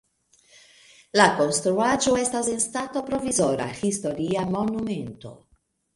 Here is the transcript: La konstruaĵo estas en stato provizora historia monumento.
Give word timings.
La 1.19 1.27
konstruaĵo 1.41 2.15
estas 2.21 2.49
en 2.53 2.63
stato 2.65 3.05
provizora 3.11 3.69
historia 3.83 4.51
monumento. 4.57 5.35